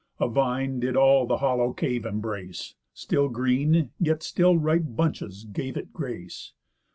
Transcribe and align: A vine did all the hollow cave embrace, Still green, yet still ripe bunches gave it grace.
A 0.19 0.27
vine 0.27 0.79
did 0.79 0.97
all 0.97 1.27
the 1.27 1.37
hollow 1.37 1.73
cave 1.73 2.07
embrace, 2.07 2.73
Still 2.91 3.29
green, 3.29 3.91
yet 3.99 4.23
still 4.23 4.57
ripe 4.57 4.95
bunches 4.95 5.43
gave 5.45 5.77
it 5.77 5.93
grace. 5.93 6.53